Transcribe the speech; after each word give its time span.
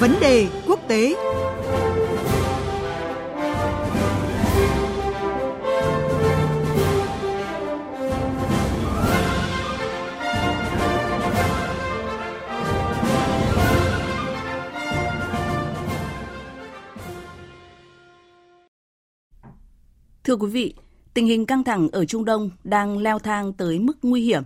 Vấn 0.00 0.14
đề 0.20 0.46
quốc 0.66 0.80
tế 0.88 1.14
Thưa 20.24 20.36
quý 20.36 20.48
vị, 20.48 20.74
tình 21.14 21.26
hình 21.26 21.46
căng 21.46 21.64
thẳng 21.64 21.88
ở 21.92 22.04
Trung 22.04 22.24
Đông 22.24 22.50
đang 22.64 22.98
leo 22.98 23.18
thang 23.18 23.52
tới 23.52 23.78
mức 23.78 23.98
nguy 24.02 24.22
hiểm. 24.22 24.42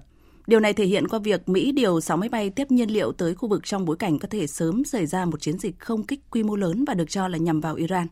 Điều 0.46 0.61
này 0.61 0.73
thể 0.73 0.85
hiện 0.85 1.09
qua 1.09 1.19
việc 1.19 1.49
Mỹ 1.49 1.73
điều 1.73 2.01
6 2.01 2.17
máy 2.17 2.29
bay 2.29 2.51
tiếp 2.51 2.71
nhiên 2.71 2.91
liệu 2.91 3.13
tới 3.13 3.35
khu 3.35 3.49
vực 3.49 3.61
trong 3.64 3.85
bối 3.85 3.96
cảnh 3.96 4.19
có 4.19 4.29
thể 4.31 4.46
sớm 4.46 4.85
xảy 4.85 5.07
ra 5.07 5.25
một 5.25 5.41
chiến 5.41 5.59
dịch 5.59 5.79
không 5.79 6.03
kích 6.03 6.21
quy 6.31 6.43
mô 6.43 6.57
lớn 6.57 6.85
và 6.85 6.95
được 6.95 7.11
cho 7.11 7.29
là 7.29 7.39
nhằm 7.39 7.61
vào 7.61 7.75
Iran. 7.75 8.07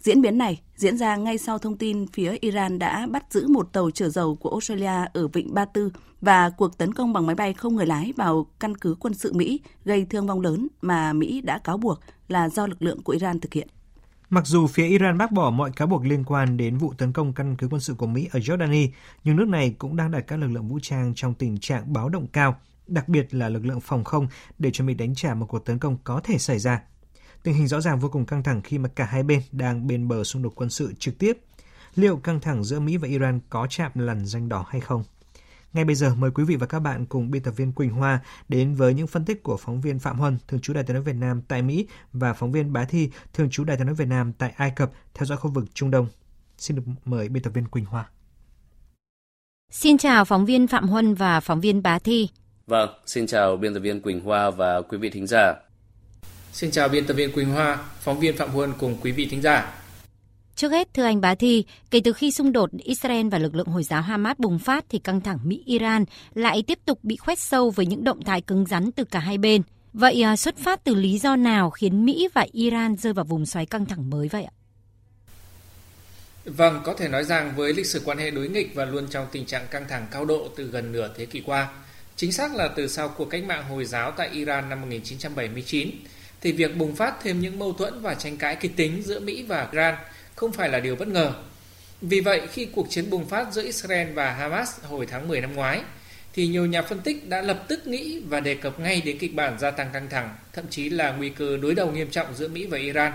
Diễn 0.00 0.22
biến 0.22 0.38
này 0.38 0.60
diễn 0.76 0.98
ra 0.98 1.16
ngay 1.16 1.38
sau 1.38 1.58
thông 1.58 1.76
tin 1.78 2.06
phía 2.06 2.36
Iran 2.40 2.78
đã 2.78 3.06
bắt 3.10 3.32
giữ 3.32 3.48
một 3.48 3.72
tàu 3.72 3.90
chở 3.90 4.08
dầu 4.08 4.36
của 4.36 4.50
Australia 4.50 5.08
ở 5.12 5.28
vịnh 5.28 5.54
Ba 5.54 5.64
Tư 5.64 5.92
và 6.20 6.50
cuộc 6.50 6.78
tấn 6.78 6.94
công 6.94 7.12
bằng 7.12 7.26
máy 7.26 7.34
bay 7.34 7.54
không 7.54 7.76
người 7.76 7.86
lái 7.86 8.12
vào 8.16 8.46
căn 8.60 8.76
cứ 8.76 8.96
quân 9.00 9.14
sự 9.14 9.32
Mỹ 9.32 9.60
gây 9.84 10.06
thương 10.10 10.26
vong 10.26 10.40
lớn 10.40 10.68
mà 10.80 11.12
Mỹ 11.12 11.40
đã 11.40 11.58
cáo 11.58 11.76
buộc 11.78 12.00
là 12.28 12.48
do 12.48 12.66
lực 12.66 12.82
lượng 12.82 13.02
của 13.02 13.12
Iran 13.12 13.40
thực 13.40 13.54
hiện. 13.54 13.68
Mặc 14.30 14.46
dù 14.46 14.66
phía 14.66 14.86
Iran 14.86 15.18
bác 15.18 15.32
bỏ 15.32 15.50
mọi 15.50 15.70
cáo 15.70 15.88
buộc 15.88 16.04
liên 16.04 16.24
quan 16.24 16.56
đến 16.56 16.78
vụ 16.78 16.92
tấn 16.98 17.12
công 17.12 17.32
căn 17.32 17.56
cứ 17.56 17.68
quân 17.70 17.80
sự 17.80 17.94
của 17.94 18.06
Mỹ 18.06 18.28
ở 18.32 18.40
Jordani, 18.40 18.88
nhưng 19.24 19.36
nước 19.36 19.48
này 19.48 19.74
cũng 19.78 19.96
đang 19.96 20.10
đặt 20.10 20.20
các 20.20 20.36
lực 20.36 20.48
lượng 20.48 20.68
vũ 20.68 20.78
trang 20.82 21.12
trong 21.16 21.34
tình 21.34 21.58
trạng 21.58 21.92
báo 21.92 22.08
động 22.08 22.26
cao, 22.26 22.56
đặc 22.86 23.08
biệt 23.08 23.34
là 23.34 23.48
lực 23.48 23.66
lượng 23.66 23.80
phòng 23.80 24.04
không 24.04 24.28
để 24.58 24.70
chuẩn 24.70 24.88
bị 24.88 24.94
đánh 24.94 25.14
trả 25.14 25.34
một 25.34 25.46
cuộc 25.46 25.64
tấn 25.64 25.78
công 25.78 25.96
có 26.04 26.20
thể 26.24 26.38
xảy 26.38 26.58
ra. 26.58 26.82
Tình 27.42 27.54
hình 27.54 27.68
rõ 27.68 27.80
ràng 27.80 27.98
vô 27.98 28.08
cùng 28.08 28.26
căng 28.26 28.42
thẳng 28.42 28.62
khi 28.62 28.78
mà 28.78 28.88
cả 28.88 29.04
hai 29.04 29.22
bên 29.22 29.40
đang 29.52 29.86
bên 29.86 30.08
bờ 30.08 30.24
xung 30.24 30.42
đột 30.42 30.52
quân 30.54 30.70
sự 30.70 30.94
trực 30.98 31.18
tiếp. 31.18 31.38
Liệu 31.94 32.16
căng 32.16 32.40
thẳng 32.40 32.64
giữa 32.64 32.80
Mỹ 32.80 32.96
và 32.96 33.08
Iran 33.08 33.40
có 33.50 33.66
chạm 33.70 33.90
lằn 33.94 34.26
danh 34.26 34.48
đỏ 34.48 34.64
hay 34.68 34.80
không? 34.80 35.04
Ngay 35.76 35.84
bây 35.84 35.94
giờ 35.94 36.14
mời 36.14 36.30
quý 36.30 36.44
vị 36.44 36.56
và 36.56 36.66
các 36.66 36.78
bạn 36.78 37.06
cùng 37.06 37.30
biên 37.30 37.42
tập 37.42 37.50
viên 37.50 37.72
Quỳnh 37.72 37.90
Hoa 37.90 38.20
đến 38.48 38.74
với 38.74 38.94
những 38.94 39.06
phân 39.06 39.24
tích 39.24 39.42
của 39.42 39.56
phóng 39.56 39.80
viên 39.80 39.98
Phạm 39.98 40.18
Huân, 40.18 40.38
thường 40.48 40.60
trú 40.60 40.72
Đài 40.72 40.84
tiếng 40.84 40.94
nói 40.94 41.02
Việt 41.02 41.16
Nam 41.16 41.42
tại 41.48 41.62
Mỹ 41.62 41.86
và 42.12 42.32
phóng 42.32 42.52
viên 42.52 42.72
Bá 42.72 42.84
Thi, 42.84 43.10
thường 43.32 43.50
trú 43.50 43.64
Đài 43.64 43.76
tiếng 43.76 43.86
nói 43.86 43.94
Việt 43.94 44.08
Nam 44.08 44.32
tại 44.32 44.52
Ai 44.56 44.72
Cập 44.76 44.90
theo 45.14 45.26
dõi 45.26 45.38
khu 45.38 45.50
vực 45.50 45.64
Trung 45.74 45.90
Đông. 45.90 46.08
Xin 46.58 46.76
được 46.76 46.82
mời 47.04 47.28
biên 47.28 47.42
tập 47.42 47.50
viên 47.54 47.68
Quỳnh 47.68 47.84
Hoa. 47.84 48.08
Xin 49.72 49.98
chào 49.98 50.24
phóng 50.24 50.46
viên 50.46 50.66
Phạm 50.66 50.88
Huân 50.88 51.14
và 51.14 51.40
phóng 51.40 51.60
viên 51.60 51.82
Bá 51.82 51.98
Thi. 51.98 52.28
Vâng, 52.66 52.90
xin 53.06 53.26
chào 53.26 53.56
biên 53.56 53.74
tập 53.74 53.80
viên 53.80 54.02
Quỳnh 54.02 54.20
Hoa 54.20 54.50
và 54.50 54.82
quý 54.82 54.98
vị 54.98 55.10
thính 55.10 55.26
giả. 55.26 55.54
Xin 56.52 56.70
chào 56.70 56.88
biên 56.88 57.06
tập 57.06 57.14
viên 57.14 57.32
Quỳnh 57.32 57.50
Hoa, 57.50 57.76
phóng 58.00 58.20
viên 58.20 58.36
Phạm 58.36 58.50
Huân 58.50 58.72
cùng 58.78 58.96
quý 59.02 59.12
vị 59.12 59.28
thính 59.30 59.42
giả. 59.42 59.74
Trước 60.56 60.72
hết, 60.72 60.94
thưa 60.94 61.04
anh 61.04 61.20
Bá 61.20 61.34
Thi, 61.34 61.64
kể 61.90 62.00
từ 62.04 62.12
khi 62.12 62.30
xung 62.30 62.52
đột 62.52 62.70
Israel 62.78 63.28
và 63.28 63.38
lực 63.38 63.54
lượng 63.54 63.66
Hồi 63.66 63.82
giáo 63.82 64.02
Hamas 64.02 64.36
bùng 64.38 64.58
phát 64.58 64.84
thì 64.88 64.98
căng 64.98 65.20
thẳng 65.20 65.38
Mỹ-Iran 65.44 66.04
lại 66.34 66.62
tiếp 66.66 66.78
tục 66.84 66.98
bị 67.02 67.16
khoét 67.16 67.38
sâu 67.38 67.70
với 67.70 67.86
những 67.86 68.04
động 68.04 68.24
thái 68.24 68.40
cứng 68.40 68.66
rắn 68.66 68.92
từ 68.92 69.04
cả 69.04 69.18
hai 69.18 69.38
bên. 69.38 69.62
Vậy 69.92 70.22
à, 70.22 70.36
xuất 70.36 70.56
phát 70.58 70.84
từ 70.84 70.94
lý 70.94 71.18
do 71.18 71.36
nào 71.36 71.70
khiến 71.70 72.04
Mỹ 72.04 72.28
và 72.34 72.46
Iran 72.52 72.96
rơi 72.96 73.12
vào 73.12 73.24
vùng 73.24 73.46
xoáy 73.46 73.66
căng 73.66 73.86
thẳng 73.86 74.10
mới 74.10 74.28
vậy 74.28 74.44
ạ? 74.44 74.52
Vâng, 76.44 76.80
có 76.84 76.94
thể 76.94 77.08
nói 77.08 77.24
rằng 77.24 77.52
với 77.56 77.72
lịch 77.72 77.86
sử 77.86 78.02
quan 78.04 78.18
hệ 78.18 78.30
đối 78.30 78.48
nghịch 78.48 78.74
và 78.74 78.84
luôn 78.84 79.06
trong 79.10 79.26
tình 79.32 79.46
trạng 79.46 79.66
căng 79.70 79.88
thẳng 79.88 80.06
cao 80.10 80.24
độ 80.24 80.48
từ 80.56 80.64
gần 80.64 80.92
nửa 80.92 81.10
thế 81.16 81.26
kỷ 81.26 81.40
qua, 81.40 81.68
chính 82.16 82.32
xác 82.32 82.54
là 82.54 82.68
từ 82.68 82.88
sau 82.88 83.08
cuộc 83.08 83.24
cách 83.24 83.44
mạng 83.44 83.64
Hồi 83.68 83.84
giáo 83.84 84.10
tại 84.10 84.28
Iran 84.32 84.68
năm 84.68 84.80
1979, 84.80 85.90
thì 86.40 86.52
việc 86.52 86.76
bùng 86.76 86.96
phát 86.96 87.14
thêm 87.22 87.40
những 87.40 87.58
mâu 87.58 87.72
thuẫn 87.72 88.02
và 88.02 88.14
tranh 88.14 88.36
cãi 88.36 88.56
kịch 88.60 88.76
tính 88.76 89.02
giữa 89.02 89.20
Mỹ 89.20 89.42
và 89.42 89.68
Iran– 89.72 89.94
không 90.36 90.52
phải 90.52 90.68
là 90.68 90.80
điều 90.80 90.96
bất 90.96 91.08
ngờ. 91.08 91.32
Vì 92.00 92.20
vậy, 92.20 92.40
khi 92.52 92.64
cuộc 92.64 92.86
chiến 92.90 93.10
bùng 93.10 93.26
phát 93.26 93.52
giữa 93.52 93.62
Israel 93.62 94.12
và 94.12 94.32
Hamas 94.32 94.80
hồi 94.82 95.06
tháng 95.06 95.28
10 95.28 95.40
năm 95.40 95.54
ngoái, 95.54 95.80
thì 96.32 96.46
nhiều 96.46 96.66
nhà 96.66 96.82
phân 96.82 97.00
tích 97.00 97.28
đã 97.28 97.42
lập 97.42 97.64
tức 97.68 97.86
nghĩ 97.86 98.22
và 98.28 98.40
đề 98.40 98.54
cập 98.54 98.80
ngay 98.80 99.02
đến 99.04 99.18
kịch 99.18 99.34
bản 99.34 99.58
gia 99.58 99.70
tăng 99.70 99.90
căng 99.92 100.08
thẳng, 100.08 100.36
thậm 100.52 100.64
chí 100.70 100.88
là 100.88 101.12
nguy 101.12 101.28
cơ 101.28 101.56
đối 101.56 101.74
đầu 101.74 101.90
nghiêm 101.90 102.10
trọng 102.10 102.34
giữa 102.34 102.48
Mỹ 102.48 102.66
và 102.66 102.78
Iran. 102.78 103.12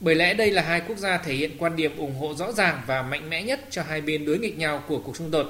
Bởi 0.00 0.14
lẽ 0.14 0.34
đây 0.34 0.50
là 0.50 0.62
hai 0.62 0.80
quốc 0.80 0.98
gia 0.98 1.18
thể 1.18 1.34
hiện 1.34 1.50
quan 1.58 1.76
điểm 1.76 1.96
ủng 1.96 2.14
hộ 2.14 2.34
rõ 2.34 2.52
ràng 2.52 2.82
và 2.86 3.02
mạnh 3.02 3.30
mẽ 3.30 3.42
nhất 3.42 3.60
cho 3.70 3.82
hai 3.82 4.00
bên 4.00 4.26
đối 4.26 4.38
nghịch 4.38 4.58
nhau 4.58 4.84
của 4.88 4.98
cuộc 4.98 5.16
xung 5.16 5.30
đột. 5.30 5.46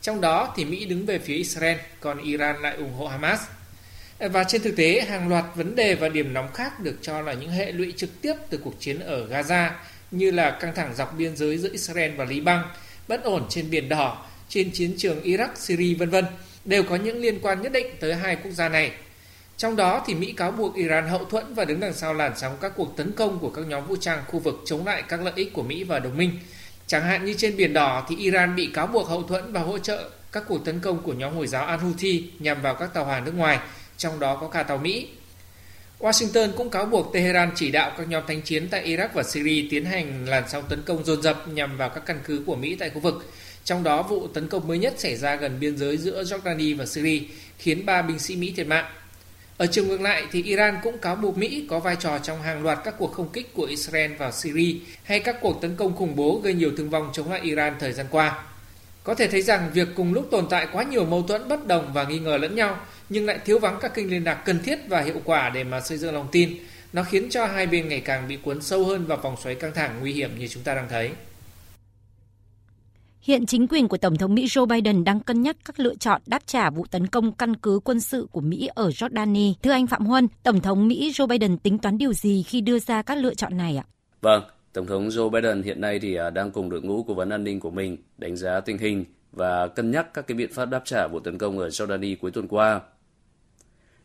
Trong 0.00 0.20
đó 0.20 0.54
thì 0.56 0.64
Mỹ 0.64 0.84
đứng 0.84 1.06
về 1.06 1.18
phía 1.18 1.34
Israel, 1.34 1.76
còn 2.00 2.22
Iran 2.22 2.62
lại 2.62 2.76
ủng 2.76 2.92
hộ 2.92 3.06
Hamas. 3.06 3.40
Và 4.18 4.44
trên 4.44 4.62
thực 4.62 4.76
tế, 4.76 5.00
hàng 5.08 5.28
loạt 5.28 5.44
vấn 5.54 5.74
đề 5.76 5.94
và 5.94 6.08
điểm 6.08 6.34
nóng 6.34 6.52
khác 6.52 6.80
được 6.80 6.96
cho 7.02 7.20
là 7.20 7.32
những 7.32 7.50
hệ 7.50 7.72
lụy 7.72 7.92
trực 7.96 8.22
tiếp 8.22 8.34
từ 8.50 8.58
cuộc 8.58 8.80
chiến 8.80 9.00
ở 9.00 9.26
Gaza 9.26 9.70
như 10.10 10.30
là 10.30 10.50
căng 10.50 10.74
thẳng 10.74 10.94
dọc 10.94 11.18
biên 11.18 11.36
giới 11.36 11.58
giữa 11.58 11.68
Israel 11.72 12.10
và 12.16 12.24
Liban, 12.24 12.62
bất 13.08 13.24
ổn 13.24 13.46
trên 13.48 13.70
biển 13.70 13.88
đỏ, 13.88 14.26
trên 14.48 14.70
chiến 14.72 14.94
trường 14.96 15.22
Iraq, 15.22 15.48
Syria 15.54 15.94
vân 15.94 16.10
vân 16.10 16.24
đều 16.64 16.82
có 16.82 16.96
những 16.96 17.20
liên 17.20 17.38
quan 17.42 17.62
nhất 17.62 17.72
định 17.72 17.86
tới 18.00 18.14
hai 18.14 18.36
quốc 18.36 18.50
gia 18.50 18.68
này. 18.68 18.92
Trong 19.56 19.76
đó 19.76 20.04
thì 20.06 20.14
Mỹ 20.14 20.32
cáo 20.32 20.50
buộc 20.50 20.74
Iran 20.74 21.08
hậu 21.08 21.24
thuẫn 21.24 21.54
và 21.54 21.64
đứng 21.64 21.80
đằng 21.80 21.92
sau 21.92 22.14
làn 22.14 22.32
sóng 22.36 22.56
các 22.60 22.72
cuộc 22.76 22.96
tấn 22.96 23.12
công 23.12 23.38
của 23.38 23.50
các 23.50 23.66
nhóm 23.66 23.86
vũ 23.86 23.96
trang 24.00 24.22
khu 24.26 24.38
vực 24.38 24.54
chống 24.64 24.86
lại 24.86 25.02
các 25.08 25.20
lợi 25.20 25.32
ích 25.36 25.52
của 25.52 25.62
Mỹ 25.62 25.84
và 25.84 25.98
đồng 25.98 26.16
minh. 26.16 26.38
Chẳng 26.86 27.02
hạn 27.02 27.24
như 27.24 27.34
trên 27.34 27.56
biển 27.56 27.72
đỏ 27.72 28.06
thì 28.08 28.16
Iran 28.16 28.56
bị 28.56 28.70
cáo 28.74 28.86
buộc 28.86 29.08
hậu 29.08 29.22
thuẫn 29.22 29.52
và 29.52 29.60
hỗ 29.60 29.78
trợ 29.78 30.10
các 30.32 30.44
cuộc 30.48 30.64
tấn 30.64 30.80
công 30.80 31.02
của 31.02 31.12
nhóm 31.12 31.34
Hồi 31.34 31.46
giáo 31.46 31.66
Al-Houthi 31.66 32.22
nhằm 32.38 32.62
vào 32.62 32.74
các 32.74 32.94
tàu 32.94 33.04
hàng 33.04 33.24
nước 33.24 33.34
ngoài, 33.34 33.58
trong 33.96 34.20
đó 34.20 34.36
có 34.40 34.48
cả 34.48 34.62
tàu 34.62 34.78
Mỹ. 34.78 35.08
Washington 36.00 36.52
cũng 36.56 36.70
cáo 36.70 36.86
buộc 36.86 37.12
Tehran 37.12 37.50
chỉ 37.54 37.70
đạo 37.70 37.92
các 37.98 38.08
nhóm 38.08 38.22
thánh 38.28 38.42
chiến 38.42 38.68
tại 38.70 38.88
Iraq 38.88 39.08
và 39.14 39.22
Syria 39.22 39.66
tiến 39.70 39.84
hành 39.84 40.28
làn 40.28 40.44
sóng 40.48 40.64
tấn 40.68 40.82
công 40.82 41.04
dồn 41.04 41.22
dập 41.22 41.48
nhằm 41.48 41.76
vào 41.76 41.88
các 41.88 42.06
căn 42.06 42.20
cứ 42.24 42.42
của 42.46 42.56
Mỹ 42.56 42.76
tại 42.78 42.90
khu 42.90 43.00
vực. 43.00 43.32
Trong 43.64 43.82
đó, 43.82 44.02
vụ 44.02 44.28
tấn 44.28 44.48
công 44.48 44.68
mới 44.68 44.78
nhất 44.78 44.94
xảy 44.96 45.16
ra 45.16 45.36
gần 45.36 45.60
biên 45.60 45.76
giới 45.76 45.96
giữa 45.96 46.22
Jordani 46.22 46.76
và 46.76 46.86
Syria, 46.86 47.20
khiến 47.58 47.86
3 47.86 48.02
binh 48.02 48.18
sĩ 48.18 48.36
Mỹ 48.36 48.52
thiệt 48.56 48.66
mạng. 48.66 48.84
Ở 49.56 49.66
chiều 49.66 49.84
ngược 49.84 50.00
lại, 50.00 50.24
thì 50.32 50.42
Iran 50.42 50.78
cũng 50.82 50.98
cáo 50.98 51.16
buộc 51.16 51.38
Mỹ 51.38 51.66
có 51.70 51.78
vai 51.78 51.96
trò 52.00 52.18
trong 52.18 52.42
hàng 52.42 52.62
loạt 52.62 52.78
các 52.84 52.94
cuộc 52.98 53.12
không 53.12 53.28
kích 53.32 53.54
của 53.54 53.64
Israel 53.64 54.14
vào 54.14 54.32
Syria 54.32 54.74
hay 55.04 55.20
các 55.20 55.36
cuộc 55.40 55.60
tấn 55.60 55.76
công 55.76 55.96
khủng 55.96 56.16
bố 56.16 56.40
gây 56.44 56.54
nhiều 56.54 56.70
thương 56.76 56.90
vong 56.90 57.10
chống 57.12 57.30
lại 57.30 57.40
Iran 57.40 57.74
thời 57.80 57.92
gian 57.92 58.06
qua. 58.10 58.42
Có 59.04 59.14
thể 59.14 59.28
thấy 59.28 59.42
rằng 59.42 59.70
việc 59.74 59.88
cùng 59.96 60.14
lúc 60.14 60.28
tồn 60.30 60.46
tại 60.50 60.66
quá 60.72 60.82
nhiều 60.82 61.04
mâu 61.04 61.22
thuẫn 61.22 61.48
bất 61.48 61.66
đồng 61.66 61.92
và 61.92 62.04
nghi 62.04 62.18
ngờ 62.18 62.36
lẫn 62.36 62.54
nhau 62.54 62.76
nhưng 63.10 63.26
lại 63.26 63.38
thiếu 63.44 63.58
vắng 63.58 63.78
các 63.80 63.94
kênh 63.94 64.10
liên 64.10 64.24
lạc 64.24 64.42
cần 64.44 64.58
thiết 64.58 64.78
và 64.88 65.00
hiệu 65.00 65.20
quả 65.24 65.50
để 65.50 65.64
mà 65.64 65.80
xây 65.80 65.98
dựng 65.98 66.14
lòng 66.14 66.28
tin. 66.32 66.56
Nó 66.92 67.02
khiến 67.02 67.30
cho 67.30 67.46
hai 67.46 67.66
bên 67.66 67.88
ngày 67.88 68.00
càng 68.00 68.28
bị 68.28 68.36
cuốn 68.36 68.62
sâu 68.62 68.84
hơn 68.84 69.06
vào 69.06 69.18
vòng 69.18 69.36
xoáy 69.42 69.54
căng 69.54 69.72
thẳng 69.74 69.96
nguy 70.00 70.12
hiểm 70.12 70.30
như 70.38 70.48
chúng 70.48 70.62
ta 70.62 70.74
đang 70.74 70.88
thấy. 70.88 71.10
Hiện 73.20 73.46
chính 73.46 73.68
quyền 73.68 73.88
của 73.88 73.96
Tổng 73.96 74.16
thống 74.16 74.34
Mỹ 74.34 74.46
Joe 74.46 74.66
Biden 74.66 75.04
đang 75.04 75.20
cân 75.20 75.42
nhắc 75.42 75.56
các 75.64 75.80
lựa 75.80 75.94
chọn 75.94 76.22
đáp 76.26 76.42
trả 76.46 76.70
vụ 76.70 76.86
tấn 76.90 77.06
công 77.06 77.32
căn 77.32 77.56
cứ 77.56 77.80
quân 77.84 78.00
sự 78.00 78.26
của 78.32 78.40
Mỹ 78.40 78.68
ở 78.74 78.88
Jordani. 78.88 79.54
Thưa 79.62 79.70
anh 79.70 79.86
Phạm 79.86 80.06
Huân, 80.06 80.28
Tổng 80.42 80.60
thống 80.60 80.88
Mỹ 80.88 81.12
Joe 81.14 81.26
Biden 81.26 81.58
tính 81.58 81.78
toán 81.78 81.98
điều 81.98 82.12
gì 82.12 82.42
khi 82.42 82.60
đưa 82.60 82.78
ra 82.78 83.02
các 83.02 83.18
lựa 83.18 83.34
chọn 83.34 83.56
này 83.56 83.76
ạ? 83.76 83.84
Vâng, 84.20 84.42
Tổng 84.72 84.86
thống 84.86 85.08
Joe 85.08 85.30
Biden 85.30 85.62
hiện 85.62 85.80
nay 85.80 85.98
thì 85.98 86.14
à, 86.14 86.30
đang 86.30 86.50
cùng 86.50 86.70
đội 86.70 86.82
ngũ 86.82 87.02
cố 87.02 87.14
vấn 87.14 87.30
an 87.30 87.44
ninh 87.44 87.60
của 87.60 87.70
mình 87.70 87.96
đánh 88.18 88.36
giá 88.36 88.60
tình 88.60 88.78
hình 88.78 89.04
và 89.32 89.66
cân 89.66 89.90
nhắc 89.90 90.14
các 90.14 90.26
cái 90.26 90.34
biện 90.34 90.52
pháp 90.52 90.64
đáp 90.64 90.82
trả 90.84 91.06
vụ 91.06 91.20
tấn 91.20 91.38
công 91.38 91.58
ở 91.58 91.68
Jordani 91.68 92.16
cuối 92.20 92.30
tuần 92.30 92.48
qua. 92.48 92.80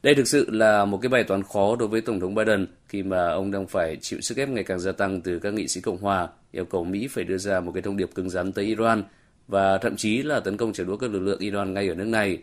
Đây 0.06 0.16
thực 0.16 0.28
sự 0.28 0.50
là 0.52 0.86
một 0.86 1.00
cái 1.02 1.10
bài 1.10 1.24
toán 1.24 1.44
khó 1.44 1.76
đối 1.76 1.88
với 1.88 2.02
Tổng 2.02 2.20
thống 2.20 2.36
Biden 2.36 2.68
khi 2.88 3.04
mà 3.04 3.28
ông 3.28 3.52
đang 3.52 3.68
phải 3.68 3.98
chịu 4.02 4.22
sức 4.22 4.38
ép 4.38 4.50
ngày 4.50 4.64
càng 4.64 4.80
gia 4.80 4.92
tăng 4.92 5.22
từ 5.22 5.40
các 5.40 5.54
nghị 5.54 5.68
sĩ 5.68 5.82
Cộng 5.82 5.98
hòa 5.98 6.28
yêu 6.52 6.66
cầu 6.66 6.84
Mỹ 6.84 7.08
phải 7.08 7.24
đưa 7.24 7.38
ra 7.38 7.60
một 7.60 7.72
cái 7.72 7.82
thông 7.82 7.98
điệp 7.98 8.10
cứng 8.16 8.30
rắn 8.30 8.52
tới 8.52 8.66
Iran 8.66 9.04
và 9.48 9.78
thậm 9.78 9.96
chí 9.96 10.24
là 10.24 10.40
tấn 10.40 10.58
công 10.58 10.74
trả 10.74 10.84
đũa 10.84 10.98
các 10.98 11.12
lực 11.12 11.20
lượng 11.20 11.40
Iran 11.40 11.74
ngay 11.74 11.90
ở 11.90 11.96
nước 11.96 12.08
này. 12.08 12.38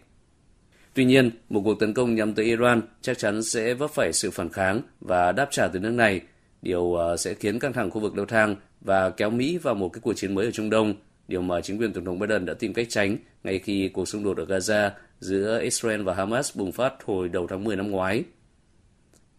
Tuy 0.95 1.05
nhiên, 1.05 1.31
một 1.49 1.61
cuộc 1.65 1.81
tấn 1.81 1.95
công 1.95 2.15
nhắm 2.15 2.35
tới 2.35 2.45
Iran 2.45 2.83
chắc 3.03 3.19
chắn 3.19 3.43
sẽ 3.43 3.75
vấp 3.75 3.91
phải 3.91 4.13
sự 4.13 4.31
phản 4.31 4.49
kháng 4.49 4.81
và 5.01 5.33
đáp 5.33 5.49
trả 5.51 5.69
từ 5.69 5.79
nước 5.79 5.91
này, 5.91 6.21
điều 6.63 6.95
ờ, 6.95 7.17
sẽ 7.17 7.35
khiến 7.35 7.59
căng 7.59 7.73
thẳng 7.73 7.91
khu 7.91 8.01
vực 8.01 8.17
leo 8.17 8.27
thang 8.27 8.57
và 8.81 9.11
kéo 9.11 9.31
Mỹ 9.31 9.59
vào 9.59 9.75
một 9.75 9.89
cái 9.89 10.01
cuộc 10.01 10.15
chiến 10.15 10.35
mới 10.35 10.45
ở 10.45 10.51
Trung 10.51 10.71
Đông, 10.71 10.95
điều 11.29 11.43
mà 11.43 11.61
chính 11.61 11.79
quyền 11.79 11.93
Tổng 11.93 12.05
thống 12.05 12.19
Biden 12.19 12.47
đã 12.47 12.55
tìm 12.55 12.75
cách 12.75 12.87
tránh 12.91 13.17
ngay 13.45 13.59
khi 13.59 13.89
cuộc 13.89 14.09
xung 14.09 14.25
đột 14.25 14.37
ở 14.37 14.45
Gaza 14.45 14.91
giữa 15.23 15.61
Israel 15.63 16.03
và 16.03 16.15
Hamas 16.15 16.57
bùng 16.57 16.73
phát 16.73 16.95
hồi 17.05 17.29
đầu 17.29 17.47
tháng 17.47 17.65
10 17.65 17.77
năm 17.77 17.91
ngoái. 17.91 18.25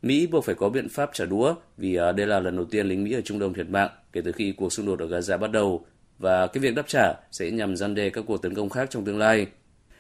Mỹ 0.02 0.28
buộc 0.28 0.46
phải 0.46 0.56
có 0.56 0.70
biện 0.70 0.90
pháp 0.90 1.10
trả 1.14 1.26
đũa 1.26 1.56
vì 1.78 1.96
à, 1.96 2.12
đây 2.12 2.28
là 2.28 2.40
lần 2.40 2.56
đầu 2.56 2.66
tiên 2.66 2.88
lính 2.88 3.04
Mỹ 3.04 3.14
ở 3.14 3.22
Trung 3.22 3.40
Đông 3.40 3.54
thiệt 3.54 3.70
mạng 3.70 3.90
kể 4.14 4.22
từ 4.22 4.32
khi 4.32 4.52
cuộc 4.52 4.74
xung 4.74 4.86
đột 4.86 5.00
ở 5.00 5.06
Gaza 5.06 5.38
bắt 5.38 5.52
đầu 5.52 5.86
và 6.20 6.48
cái 6.48 6.62
việc 6.62 6.76
đáp 6.76 6.88
trả 6.88 7.14
sẽ 7.32 7.52
nhằm 7.52 7.76
gian 7.76 7.96
đe 7.96 8.10
các 8.10 8.24
cuộc 8.28 8.42
tấn 8.42 8.54
công 8.54 8.70
khác 8.70 8.90
trong 8.90 9.06
tương 9.06 9.18
lai. 9.18 9.48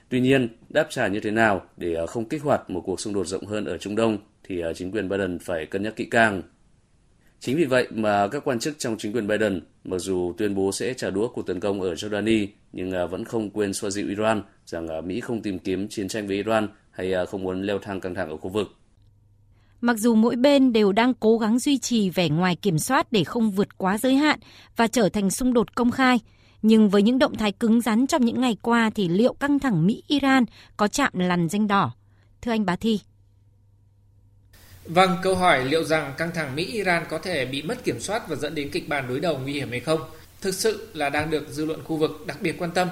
Tuy 0.10 0.20
nhiên, 0.20 0.48
đáp 0.70 0.88
trả 0.90 1.08
như 1.08 1.20
thế 1.20 1.32
nào 1.32 1.62
để 1.78 1.96
à, 1.96 2.06
không 2.06 2.30
kích 2.30 2.44
hoạt 2.44 2.70
một 2.70 2.82
cuộc 2.86 3.00
xung 3.00 3.14
đột 3.14 3.28
rộng 3.28 3.46
hơn 3.46 3.66
ở 3.66 3.78
Trung 3.78 3.96
Đông 3.96 4.18
thì 4.44 4.62
à, 4.62 4.74
chính 4.74 4.92
quyền 4.92 5.10
Biden 5.10 5.40
phải 5.40 5.66
cân 5.66 5.84
nhắc 5.84 5.96
kỹ 5.96 6.06
càng. 6.06 6.42
Chính 7.46 7.58
vì 7.58 7.66
vậy 7.66 7.88
mà 7.92 8.28
các 8.28 8.44
quan 8.46 8.60
chức 8.60 8.80
trong 8.80 8.98
chính 8.98 9.14
quyền 9.14 9.28
Biden, 9.28 9.62
mặc 9.84 9.98
dù 9.98 10.34
tuyên 10.38 10.56
bố 10.56 10.72
sẽ 10.72 10.94
trả 10.94 11.10
đũa 11.10 11.28
cuộc 11.28 11.42
tấn 11.42 11.60
công 11.60 11.82
ở 11.82 11.94
Jordani, 11.94 12.48
nhưng 12.74 12.92
à, 12.92 13.06
vẫn 13.06 13.26
không 13.26 13.50
quên 13.50 13.74
xoa 13.74 13.90
dịu 13.90 14.08
Iran 14.08 14.42
rằng 14.66 14.88
à, 14.88 15.02
Mỹ 15.02 15.20
không 15.20 15.42
tìm 15.42 15.60
kiếm 15.60 15.88
chiến 15.88 16.08
tranh 16.08 16.28
với 16.28 16.36
Iran 16.36 16.68
hay 16.92 17.14
à, 17.14 17.26
không 17.26 17.44
muốn 17.44 17.64
leo 17.64 17.80
thang 17.80 18.02
căng 18.02 18.16
thẳng 18.16 18.30
ở 18.30 18.38
khu 18.38 18.50
vực. 18.50 18.68
Mặc 19.82 19.98
dù 19.98 20.16
mỗi 20.16 20.36
bên 20.36 20.74
đều 20.74 20.92
đang 20.92 21.14
cố 21.14 21.38
gắng 21.38 21.60
duy 21.60 21.78
trì 21.78 22.10
vẻ 22.10 22.30
ngoài 22.30 22.56
kiểm 22.56 22.80
soát 22.80 23.12
để 23.12 23.24
không 23.24 23.52
vượt 23.52 23.78
quá 23.78 23.98
giới 23.98 24.16
hạn 24.16 24.40
và 24.76 24.88
trở 24.88 25.10
thành 25.10 25.30
xung 25.30 25.54
đột 25.54 25.76
công 25.76 25.92
khai, 25.92 26.20
nhưng 26.62 26.90
với 26.90 27.02
những 27.02 27.20
động 27.20 27.36
thái 27.36 27.52
cứng 27.52 27.82
rắn 27.82 28.08
trong 28.08 28.26
những 28.26 28.42
ngày 28.42 28.58
qua 28.62 28.90
thì 28.96 29.08
liệu 29.08 29.34
căng 29.34 29.60
thẳng 29.60 29.88
Mỹ-Iran 29.88 30.46
có 30.78 30.88
chạm 30.88 31.12
lằn 31.14 31.50
danh 31.50 31.68
đỏ? 31.68 31.92
Thưa 32.42 32.52
anh 32.52 32.66
Bá 32.66 32.76
Thi. 32.76 33.00
Vâng, 34.86 35.18
câu 35.24 35.36
hỏi 35.36 35.66
liệu 35.66 35.84
rằng 35.84 36.14
căng 36.18 36.32
thẳng 36.32 36.56
Mỹ-Iran 36.56 37.04
có 37.10 37.18
thể 37.18 37.46
bị 37.46 37.62
mất 37.62 37.84
kiểm 37.84 38.00
soát 38.00 38.28
và 38.28 38.36
dẫn 38.36 38.56
đến 38.56 38.70
kịch 38.70 38.90
bản 38.90 39.08
đối 39.08 39.20
đầu 39.20 39.38
nguy 39.38 39.54
hiểm 39.54 39.72
hay 39.72 39.80
không, 39.80 40.00
thực 40.42 40.54
sự 40.54 40.88
là 40.94 41.10
đang 41.10 41.30
được 41.30 41.48
dư 41.50 41.66
luận 41.66 41.84
khu 41.84 41.98
vực 41.98 42.24
đặc 42.26 42.42
biệt 42.42 42.56
quan 42.58 42.72
tâm. 42.72 42.90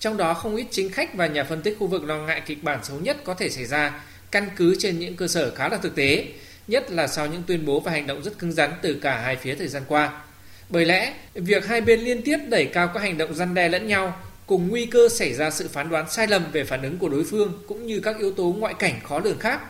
Trong 0.00 0.16
đó 0.16 0.34
không 0.34 0.56
ít 0.56 0.66
chính 0.70 0.90
khách 0.90 1.14
và 1.14 1.26
nhà 1.26 1.44
phân 1.44 1.62
tích 1.62 1.76
khu 1.78 1.86
vực 1.86 2.04
lo 2.04 2.16
ngại 2.16 2.42
kịch 2.46 2.62
bản 2.62 2.84
xấu 2.84 3.00
nhất 3.00 3.16
có 3.24 3.34
thể 3.34 3.50
xảy 3.50 3.64
ra 3.64 4.04
căn 4.30 4.48
cứ 4.56 4.76
trên 4.78 4.98
những 4.98 5.16
cơ 5.16 5.28
sở 5.28 5.54
khá 5.54 5.68
là 5.68 5.76
thực 5.76 5.94
tế, 5.94 6.26
nhất 6.68 6.90
là 6.90 7.06
sau 7.06 7.26
những 7.26 7.42
tuyên 7.46 7.66
bố 7.66 7.80
và 7.80 7.92
hành 7.92 8.06
động 8.06 8.22
rất 8.22 8.38
cứng 8.38 8.52
rắn 8.52 8.72
từ 8.82 8.94
cả 8.94 9.20
hai 9.20 9.36
phía 9.36 9.54
thời 9.54 9.68
gian 9.68 9.82
qua. 9.88 10.22
Bởi 10.68 10.84
lẽ, 10.84 11.14
việc 11.34 11.66
hai 11.66 11.80
bên 11.80 12.00
liên 12.00 12.22
tiếp 12.22 12.38
đẩy 12.48 12.66
cao 12.66 12.90
các 12.94 13.00
hành 13.00 13.18
động 13.18 13.34
răn 13.34 13.54
đe 13.54 13.68
lẫn 13.68 13.86
nhau 13.86 14.16
cùng 14.46 14.68
nguy 14.68 14.86
cơ 14.86 15.08
xảy 15.08 15.34
ra 15.34 15.50
sự 15.50 15.68
phán 15.68 15.88
đoán 15.88 16.10
sai 16.10 16.26
lầm 16.26 16.44
về 16.52 16.64
phản 16.64 16.82
ứng 16.82 16.98
của 16.98 17.08
đối 17.08 17.24
phương 17.24 17.62
cũng 17.68 17.86
như 17.86 18.00
các 18.00 18.18
yếu 18.18 18.32
tố 18.32 18.54
ngoại 18.58 18.74
cảnh 18.78 19.00
khó 19.08 19.18
lường 19.18 19.38
khác, 19.38 19.60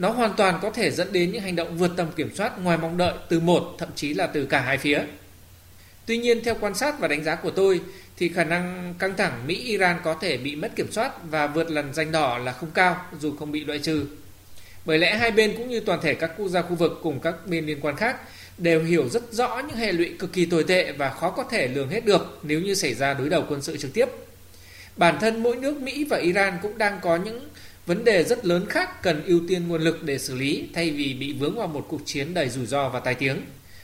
nó 0.00 0.10
hoàn 0.10 0.34
toàn 0.36 0.58
có 0.62 0.70
thể 0.70 0.90
dẫn 0.90 1.12
đến 1.12 1.32
những 1.32 1.42
hành 1.42 1.56
động 1.56 1.78
vượt 1.78 1.90
tầm 1.96 2.12
kiểm 2.16 2.34
soát 2.34 2.58
ngoài 2.58 2.78
mong 2.78 2.96
đợi 2.96 3.14
từ 3.28 3.40
một, 3.40 3.74
thậm 3.78 3.88
chí 3.94 4.14
là 4.14 4.26
từ 4.26 4.46
cả 4.46 4.60
hai 4.60 4.78
phía. 4.78 5.02
Tuy 6.06 6.18
nhiên, 6.18 6.44
theo 6.44 6.56
quan 6.60 6.74
sát 6.74 6.98
và 7.00 7.08
đánh 7.08 7.24
giá 7.24 7.34
của 7.34 7.50
tôi, 7.50 7.80
thì 8.16 8.28
khả 8.28 8.44
năng 8.44 8.94
căng 8.98 9.16
thẳng 9.16 9.46
Mỹ-Iran 9.46 9.96
có 10.04 10.14
thể 10.20 10.36
bị 10.36 10.56
mất 10.56 10.76
kiểm 10.76 10.92
soát 10.92 11.12
và 11.24 11.46
vượt 11.46 11.70
lần 11.70 11.94
danh 11.94 12.12
đỏ 12.12 12.38
là 12.38 12.52
không 12.52 12.70
cao 12.74 13.04
dù 13.20 13.36
không 13.36 13.52
bị 13.52 13.64
loại 13.64 13.78
trừ. 13.78 14.06
Bởi 14.84 14.98
lẽ 14.98 15.16
hai 15.16 15.30
bên 15.30 15.54
cũng 15.56 15.68
như 15.68 15.80
toàn 15.80 16.00
thể 16.02 16.14
các 16.14 16.30
quốc 16.36 16.48
gia 16.48 16.62
khu 16.62 16.74
vực 16.74 17.00
cùng 17.02 17.20
các 17.20 17.46
bên 17.46 17.66
liên 17.66 17.80
quan 17.80 17.96
khác 17.96 18.16
đều 18.58 18.84
hiểu 18.84 19.08
rất 19.08 19.32
rõ 19.32 19.62
những 19.68 19.76
hệ 19.76 19.92
lụy 19.92 20.14
cực 20.18 20.32
kỳ 20.32 20.46
tồi 20.46 20.64
tệ 20.64 20.92
và 20.92 21.10
khó 21.10 21.30
có 21.30 21.44
thể 21.50 21.68
lường 21.68 21.88
hết 21.88 22.04
được 22.04 22.38
nếu 22.42 22.60
như 22.60 22.74
xảy 22.74 22.94
ra 22.94 23.14
đối 23.14 23.28
đầu 23.28 23.44
quân 23.48 23.62
sự 23.62 23.76
trực 23.76 23.94
tiếp. 23.94 24.08
Bản 24.96 25.18
thân 25.20 25.42
mỗi 25.42 25.56
nước 25.56 25.76
Mỹ 25.82 26.04
và 26.04 26.16
Iran 26.16 26.58
cũng 26.62 26.78
đang 26.78 26.98
có 27.02 27.16
những 27.16 27.48
vấn 27.90 28.04
đề 28.04 28.24
rất 28.24 28.46
lớn 28.46 28.66
khác 28.68 29.02
cần 29.02 29.24
ưu 29.24 29.40
tiên 29.48 29.68
nguồn 29.68 29.82
lực 29.82 30.02
để 30.02 30.18
xử 30.18 30.34
lý, 30.34 30.68
thay 30.74 30.90
vì 30.90 31.14
bị 31.14 31.32
vướng 31.32 31.56
vào 31.56 31.66
một 31.68 31.86
cuộc 31.88 32.00
chiến 32.04 32.34
đầy 32.34 32.48
rủi 32.48 32.66
ro 32.66 32.88
và 32.88 33.00
tai 33.00 33.14
tiếng. 33.14 33.36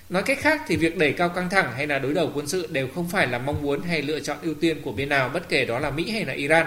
Nói 0.08 0.23
cách 0.23 0.38
khác 0.41 0.62
thì 0.67 0.76
việc 0.76 0.99
đẩy 0.99 1.12
cao 1.12 1.29
căng 1.29 1.50
thẳng 1.50 1.73
hay 1.76 1.87
là 1.87 1.99
đối 1.99 2.14
đầu 2.14 2.31
quân 2.35 2.47
sự 2.47 2.67
đều 2.70 2.88
không 2.94 3.08
phải 3.08 3.26
là 3.26 3.38
mong 3.38 3.62
muốn 3.62 3.82
hay 3.82 4.03
lựa 4.03 4.20
chọn 4.20 4.37
ưu 4.43 4.55
tiên 4.55 4.82
của 4.82 4.93
bên 4.93 5.08
nào 5.08 5.31
bất 5.35 5.49
kể 5.49 5.64
đó 5.64 5.79
là 5.79 5.91
Mỹ 5.91 6.11
hay 6.11 6.25
là 6.25 6.32
Iran. 6.32 6.67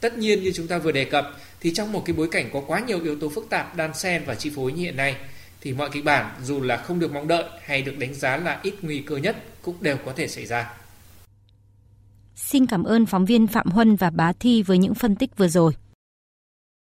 Tất 0.00 0.18
nhiên 0.18 0.42
như 0.42 0.52
chúng 0.54 0.66
ta 0.66 0.78
vừa 0.78 0.92
đề 0.92 1.04
cập, 1.04 1.36
thì 1.60 1.72
trong 1.74 1.92
một 1.92 2.02
cái 2.06 2.14
bối 2.16 2.28
cảnh 2.30 2.50
có 2.52 2.60
quá 2.66 2.80
nhiều 2.80 3.00
yếu 3.02 3.16
tố 3.20 3.28
phức 3.28 3.46
tạp, 3.50 3.76
đan 3.76 3.94
xen 3.94 4.22
và 4.26 4.34
chi 4.34 4.50
phối 4.54 4.72
như 4.72 4.82
hiện 4.82 4.96
nay, 4.96 5.16
thì 5.60 5.72
mọi 5.72 5.90
kịch 5.92 6.04
bản 6.04 6.34
dù 6.44 6.60
là 6.60 6.76
không 6.76 7.00
được 7.00 7.12
mong 7.12 7.28
đợi 7.28 7.44
hay 7.64 7.82
được 7.82 7.98
đánh 7.98 8.14
giá 8.14 8.36
là 8.36 8.60
ít 8.62 8.74
nguy 8.82 8.98
cơ 8.98 9.16
nhất 9.16 9.36
cũng 9.62 9.76
đều 9.80 9.96
có 10.06 10.12
thể 10.16 10.28
xảy 10.28 10.46
ra. 10.46 10.70
Xin 12.34 12.66
cảm 12.66 12.84
ơn 12.84 13.06
phóng 13.06 13.24
viên 13.24 13.46
Phạm 13.46 13.66
Huân 13.66 13.96
và 13.96 14.10
Bá 14.10 14.32
Thi 14.40 14.62
với 14.62 14.78
những 14.78 14.94
phân 14.94 15.16
tích 15.16 15.36
vừa 15.36 15.48
rồi. 15.48 15.72